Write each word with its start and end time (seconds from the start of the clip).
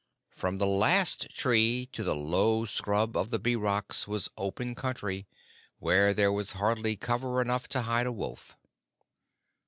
From 0.31 0.57
the 0.57 0.65
last 0.65 1.29
tree 1.29 1.87
to 1.93 2.03
the 2.03 2.15
low 2.15 2.65
scrub 2.65 3.15
of 3.15 3.29
the 3.29 3.37
Bee 3.37 3.55
Rocks 3.55 4.07
was 4.07 4.31
open 4.35 4.73
country, 4.73 5.27
where 5.77 6.11
there 6.11 6.31
was 6.33 6.53
hardly 6.53 6.95
cover 6.95 7.39
enough 7.39 7.67
to 7.67 7.83
hide 7.83 8.07
a 8.07 8.11
wolf. 8.11 8.57